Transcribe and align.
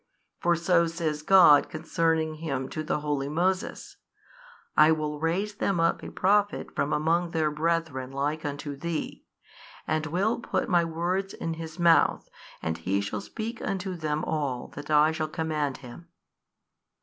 For 0.39 0.55
so 0.55 0.87
says 0.87 1.21
God 1.21 1.69
concerning 1.69 2.37
Him 2.41 2.69
to 2.69 2.81
the 2.83 3.01
holy 3.01 3.29
Moses, 3.29 3.97
I 4.75 4.91
will 4.91 5.19
raise 5.19 5.53
them 5.53 5.79
up 5.79 6.01
a 6.01 6.09
Prophet 6.09 6.73
from 6.75 6.91
among 6.91 7.29
their 7.29 7.51
brethren 7.51 8.09
like 8.09 8.43
unto 8.43 8.75
thee, 8.75 9.23
and 9.85 10.07
will 10.07 10.39
put 10.39 10.67
My 10.67 10.83
words 10.83 11.35
in 11.35 11.53
His 11.53 11.77
mouth 11.77 12.29
and 12.63 12.79
He 12.79 12.99
shall 12.99 13.21
speak 13.21 13.61
unto 13.61 13.93
them 13.95 14.23
all 14.25 14.69
that 14.69 14.89
I 14.89 15.11
shall 15.11 15.27
command 15.27 15.77
Him. 15.85 16.07